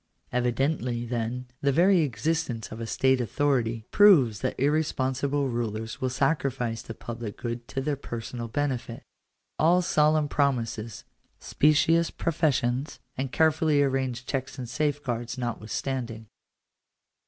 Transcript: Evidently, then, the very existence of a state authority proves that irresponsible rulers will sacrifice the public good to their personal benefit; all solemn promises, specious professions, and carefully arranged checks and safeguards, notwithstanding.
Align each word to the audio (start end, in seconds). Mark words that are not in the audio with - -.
Evidently, 0.31 1.05
then, 1.05 1.45
the 1.61 1.71
very 1.71 1.99
existence 1.99 2.71
of 2.71 2.81
a 2.81 2.87
state 2.87 3.21
authority 3.21 3.85
proves 3.91 4.39
that 4.39 4.59
irresponsible 4.59 5.47
rulers 5.47 6.01
will 6.01 6.09
sacrifice 6.09 6.81
the 6.81 6.95
public 6.95 7.37
good 7.37 7.67
to 7.67 7.81
their 7.81 7.95
personal 7.95 8.47
benefit; 8.47 9.03
all 9.59 9.83
solemn 9.83 10.27
promises, 10.27 11.03
specious 11.39 12.09
professions, 12.09 12.99
and 13.15 13.31
carefully 13.31 13.83
arranged 13.83 14.27
checks 14.27 14.57
and 14.57 14.67
safeguards, 14.69 15.37
notwithstanding. 15.37 16.25